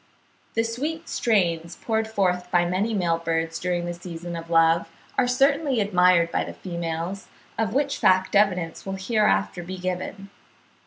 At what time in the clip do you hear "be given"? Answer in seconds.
9.61-10.31